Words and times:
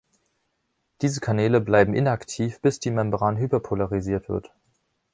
Diese 1.03 1.19
Kanäle 1.19 1.61
bleiben 1.61 1.93
inaktiv, 1.93 2.59
bis 2.59 2.79
die 2.79 2.89
Membran 2.89 3.37
hyperpolarisiert 3.37 4.29
wird. 4.29 4.51